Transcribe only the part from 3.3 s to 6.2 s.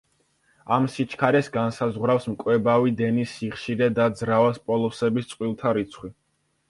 სიხშირე და ძრავას პოლუსების წყვილთა რიცხვი.